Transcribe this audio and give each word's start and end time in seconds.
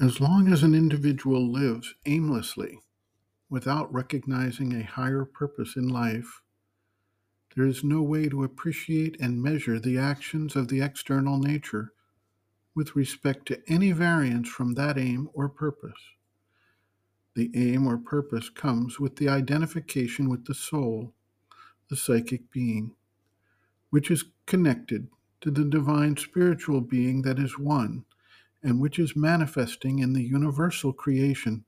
As 0.00 0.20
long 0.20 0.46
as 0.46 0.62
an 0.62 0.76
individual 0.76 1.50
lives 1.50 1.96
aimlessly, 2.06 2.78
without 3.50 3.92
recognizing 3.92 4.72
a 4.72 4.84
higher 4.84 5.24
purpose 5.24 5.74
in 5.74 5.88
life, 5.88 6.40
there 7.56 7.66
is 7.66 7.82
no 7.82 8.00
way 8.02 8.28
to 8.28 8.44
appreciate 8.44 9.16
and 9.18 9.42
measure 9.42 9.80
the 9.80 9.98
actions 9.98 10.54
of 10.54 10.68
the 10.68 10.80
external 10.80 11.36
nature 11.36 11.92
with 12.76 12.94
respect 12.94 13.46
to 13.46 13.60
any 13.66 13.90
variance 13.90 14.48
from 14.48 14.74
that 14.74 14.96
aim 14.96 15.30
or 15.32 15.48
purpose. 15.48 15.98
The 17.34 17.50
aim 17.56 17.84
or 17.84 17.98
purpose 17.98 18.50
comes 18.50 19.00
with 19.00 19.16
the 19.16 19.28
identification 19.28 20.28
with 20.28 20.44
the 20.44 20.54
soul, 20.54 21.12
the 21.90 21.96
psychic 21.96 22.52
being, 22.52 22.94
which 23.90 24.12
is 24.12 24.26
connected 24.46 25.08
to 25.40 25.50
the 25.50 25.64
divine 25.64 26.16
spiritual 26.16 26.82
being 26.82 27.22
that 27.22 27.40
is 27.40 27.58
one 27.58 28.04
and 28.62 28.80
which 28.80 28.98
is 28.98 29.16
manifesting 29.16 29.98
in 29.98 30.12
the 30.12 30.22
universal 30.22 30.92
creation 30.92 31.64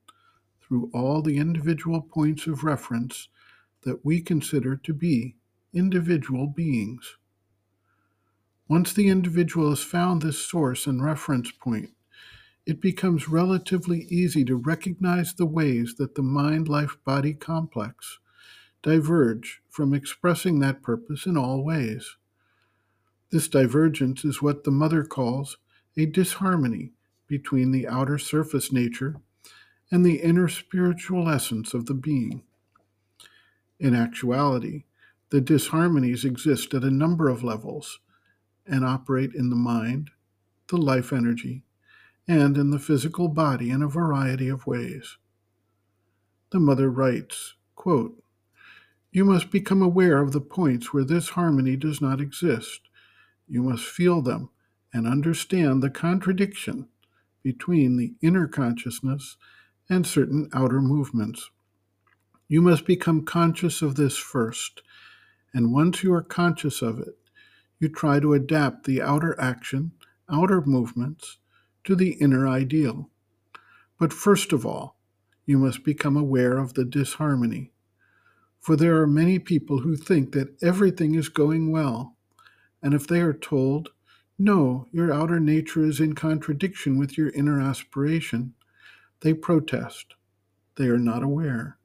through 0.61 0.91
all 0.93 1.23
the 1.23 1.39
individual 1.39 2.01
points 2.01 2.47
of 2.47 2.65
reference 2.65 3.29
that 3.83 4.05
we 4.05 4.21
consider 4.21 4.77
to 4.77 4.93
be 4.93 5.37
individual 5.73 6.47
beings. 6.47 7.17
Once 8.69 8.93
the 8.93 9.09
individual 9.09 9.71
has 9.71 9.83
found 9.83 10.23
this 10.23 10.39
source 10.39 10.87
and 10.87 11.03
reference 11.03 11.51
point, 11.51 11.91
it 12.67 12.81
becomes 12.81 13.29
relatively 13.29 14.03
easy 14.11 14.45
to 14.45 14.55
recognize 14.55 15.35
the 15.35 15.47
ways 15.47 15.97
that 15.97 16.15
the 16.15 16.23
mind 16.23 16.69
life 16.69 16.97
body 17.05 17.35
complex 17.35 18.19
diverge 18.83 19.61
from 19.69 19.93
expressing 19.93 20.61
that 20.61 20.83
purpose 20.83 21.27
in 21.27 21.37
all 21.37 21.65
ways. 21.65 22.17
This 23.31 23.49
divergence 23.49 24.25
is 24.25 24.41
what 24.41 24.65
the 24.65 24.71
mother 24.71 25.05
calls 25.05 25.59
a 25.97 26.07
disharmony 26.07 26.93
between 27.27 27.71
the 27.71 27.87
outer 27.87 28.19
surface 28.19 28.73
nature 28.73 29.17
and 29.91 30.05
the 30.05 30.21
inner 30.21 30.49
spiritual 30.49 31.29
essence 31.29 31.75
of 31.75 31.87
the 31.87 31.95
being. 31.95 32.43
In 33.79 33.95
actuality, 33.95 34.85
the 35.31 35.41
disharmonies 35.41 36.25
exist 36.25 36.75
at 36.75 36.85
a 36.85 36.91
number 36.91 37.29
of 37.29 37.43
levels 37.43 38.01
and 38.67 38.85
operate 38.85 39.35
in 39.35 39.51
the 39.51 39.57
mind, 39.57 40.11
the 40.69 40.77
life 40.77 41.13
energy, 41.13 41.65
and 42.29 42.57
in 42.57 42.71
the 42.71 42.79
physical 42.79 43.29
body 43.29 43.71
in 43.71 43.83
a 43.83 43.89
variety 43.89 44.49
of 44.49 44.67
ways. 44.67 45.17
The 46.51 46.61
mother 46.61 46.91
writes, 46.91 47.55
quote, 47.75 48.23
You 49.11 49.25
must 49.25 49.51
become 49.51 49.83
aware 49.83 50.21
of 50.21 50.33
the 50.33 50.41
points 50.41 50.93
where 50.93 51.05
this 51.05 51.31
harmony 51.31 51.77
does 51.77 52.01
not 52.01 52.21
exist. 52.21 52.83
You 53.49 53.63
must 53.63 53.85
feel 53.85 54.21
them 54.21 54.51
and 54.93 55.07
understand 55.07 55.83
the 55.83 55.91
contradiction 55.91 56.89
between 57.43 57.97
the 57.97 58.15
inner 58.21 58.47
consciousness 58.47 59.37
and 59.89 60.07
certain 60.07 60.49
outer 60.53 60.81
movements. 60.81 61.51
You 62.49 62.63
must 62.63 62.85
become 62.85 63.25
conscious 63.25 63.83
of 63.83 63.95
this 63.95 64.17
first, 64.17 64.83
and 65.55 65.73
once 65.73 66.03
you 66.03 66.13
are 66.13 66.23
conscious 66.23 66.83
of 66.83 66.99
it, 66.99 67.17
you 67.79 67.89
try 67.89 68.21
to 68.21 68.35
adapt 68.35 68.85
the 68.85 69.01
outer 69.01 69.41
action, 69.41 69.93
outer 70.29 70.61
movements, 70.61 71.39
to 71.85 71.95
the 71.95 72.13
inner 72.15 72.47
ideal. 72.47 73.09
But 73.99 74.13
first 74.13 74.53
of 74.53 74.67
all, 74.67 74.97
you 75.47 75.59
must 75.59 75.85
become 75.85 76.17
aware 76.17 76.59
of 76.59 76.75
the 76.75 76.85
disharmony. 76.85 77.73
For 78.61 78.77
there 78.77 79.01
are 79.01 79.07
many 79.07 79.39
people 79.39 79.81
who 79.81 79.97
think 79.97 80.33
that 80.33 80.57
everything 80.63 81.15
is 81.15 81.29
going 81.29 81.71
well, 81.71 82.17
and 82.83 82.95
if 82.95 83.07
they 83.07 83.21
are 83.21 83.33
told, 83.33 83.91
no, 84.41 84.87
your 84.91 85.13
outer 85.13 85.39
nature 85.39 85.85
is 85.85 86.01
in 86.01 86.15
contradiction 86.15 86.99
with 86.99 87.19
your 87.19 87.29
inner 87.33 87.61
aspiration. 87.61 88.55
They 89.21 89.35
protest. 89.35 90.15
They 90.77 90.87
are 90.87 90.97
not 90.97 91.23
aware. 91.23 91.77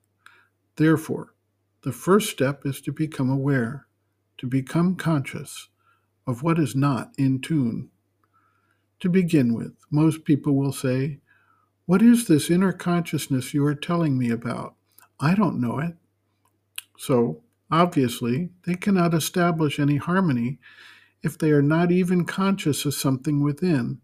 Therefore, 0.77 1.33
the 1.81 1.91
first 1.91 2.29
step 2.29 2.65
is 2.65 2.79
to 2.81 2.93
become 2.93 3.29
aware, 3.29 3.87
to 4.37 4.47
become 4.47 4.95
conscious 4.95 5.67
of 6.25 6.43
what 6.43 6.57
is 6.57 6.77
not 6.77 7.11
in 7.17 7.41
tune. 7.41 7.89
To 9.01 9.09
begin 9.09 9.53
with, 9.53 9.73
most 9.91 10.23
people 10.23 10.55
will 10.55 10.71
say, 10.71 11.19
What 11.85 12.01
is 12.01 12.25
this 12.25 12.49
inner 12.49 12.71
consciousness 12.71 13.53
you 13.53 13.65
are 13.65 13.75
telling 13.75 14.17
me 14.17 14.31
about? 14.31 14.75
I 15.19 15.35
don't 15.35 15.59
know 15.59 15.79
it. 15.79 15.95
So, 16.97 17.43
obviously, 17.69 18.51
they 18.65 18.75
cannot 18.75 19.13
establish 19.13 19.77
any 19.77 19.97
harmony 19.97 20.59
if 21.25 21.39
they 21.39 21.49
are 21.49 21.61
not 21.63 21.91
even 21.91 22.23
conscious 22.23 22.85
of 22.85 22.93
something 22.93 23.41
within, 23.41 23.99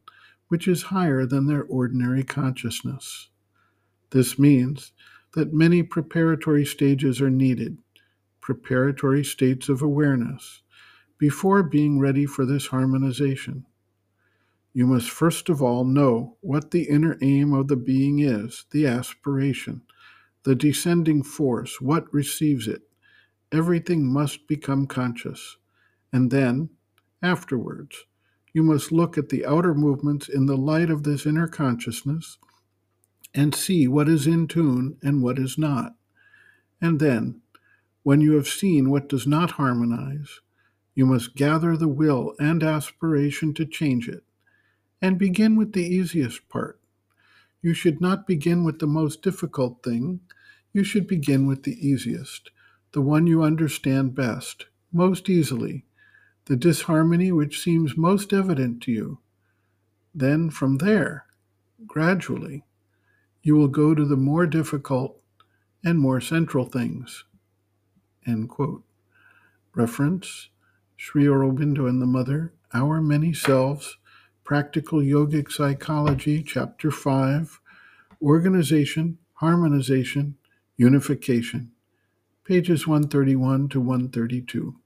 which 0.47 0.67
is 0.67 0.81
higher 0.83 1.23
than 1.23 1.45
their 1.45 1.63
ordinary 1.63 2.23
consciousness. 2.23 3.29
This 4.09 4.39
means 4.39 4.91
that 5.35 5.53
many 5.53 5.83
preparatory 5.83 6.65
stages 6.65 7.21
are 7.21 7.29
needed, 7.29 7.77
preparatory 8.41 9.23
states 9.23 9.69
of 9.69 9.83
awareness, 9.83 10.63
before 11.19 11.61
being 11.61 11.99
ready 11.99 12.25
for 12.25 12.43
this 12.43 12.65
harmonization. 12.67 13.67
You 14.73 14.87
must 14.87 15.11
first 15.11 15.47
of 15.47 15.61
all 15.61 15.83
know 15.85 16.37
what 16.41 16.71
the 16.71 16.89
inner 16.89 17.19
aim 17.21 17.53
of 17.53 17.67
the 17.67 17.75
being 17.75 18.17
is, 18.17 18.65
the 18.71 18.87
aspiration, 18.87 19.83
the 20.41 20.55
descending 20.55 21.21
force, 21.21 21.79
what 21.79 22.11
receives 22.11 22.67
it. 22.67 22.81
Everything 23.51 24.11
must 24.11 24.47
become 24.47 24.87
conscious. 24.87 25.57
And 26.11 26.31
then, 26.31 26.71
afterwards. 27.21 28.05
You 28.53 28.63
must 28.63 28.91
look 28.91 29.17
at 29.17 29.29
the 29.29 29.45
outer 29.45 29.73
movements 29.73 30.27
in 30.27 30.45
the 30.45 30.57
light 30.57 30.89
of 30.89 31.03
this 31.03 31.25
inner 31.25 31.47
consciousness 31.47 32.37
and 33.33 33.55
see 33.55 33.87
what 33.87 34.09
is 34.09 34.27
in 34.27 34.47
tune 34.47 34.97
and 35.01 35.23
what 35.23 35.39
is 35.39 35.57
not. 35.57 35.95
And 36.81 36.99
then, 36.99 37.41
when 38.03 38.19
you 38.19 38.33
have 38.33 38.47
seen 38.47 38.89
what 38.89 39.07
does 39.07 39.27
not 39.27 39.51
harmonize, 39.51 40.41
you 40.95 41.05
must 41.05 41.35
gather 41.35 41.77
the 41.77 41.87
will 41.87 42.33
and 42.39 42.63
aspiration 42.63 43.53
to 43.53 43.65
change 43.65 44.09
it, 44.09 44.23
and 45.01 45.17
begin 45.17 45.55
with 45.55 45.73
the 45.73 45.85
easiest 45.85 46.49
part. 46.49 46.79
You 47.61 47.73
should 47.73 48.01
not 48.01 48.27
begin 48.27 48.63
with 48.63 48.79
the 48.79 48.87
most 48.87 49.21
difficult 49.21 49.83
thing, 49.83 50.21
you 50.73 50.83
should 50.83 51.07
begin 51.07 51.45
with 51.47 51.63
the 51.63 51.87
easiest, 51.87 52.49
the 52.91 53.01
one 53.01 53.27
you 53.27 53.43
understand 53.43 54.15
best, 54.15 54.65
most 54.91 55.29
easily, 55.29 55.85
the 56.45 56.55
disharmony 56.55 57.31
which 57.31 57.61
seems 57.61 57.97
most 57.97 58.33
evident 58.33 58.81
to 58.83 58.91
you. 58.91 59.19
Then 60.13 60.49
from 60.49 60.77
there, 60.77 61.25
gradually, 61.85 62.65
you 63.41 63.55
will 63.55 63.67
go 63.67 63.95
to 63.95 64.05
the 64.05 64.17
more 64.17 64.45
difficult 64.45 65.19
and 65.83 65.99
more 65.99 66.21
central 66.21 66.65
things. 66.65 67.23
End 68.25 68.49
quote. 68.49 68.83
Reference 69.73 70.49
Sri 70.97 71.25
Aurobindo 71.25 71.89
and 71.89 72.01
the 72.01 72.05
Mother, 72.05 72.53
Our 72.73 73.01
Many 73.01 73.33
Selves, 73.33 73.97
Practical 74.43 74.99
Yogic 74.99 75.51
Psychology, 75.51 76.43
Chapter 76.43 76.91
5, 76.91 77.59
Organization, 78.21 79.17
Harmonization, 79.35 80.35
Unification, 80.77 81.71
pages 82.43 82.85
131 82.85 83.69
to 83.69 83.79
132. 83.79 84.80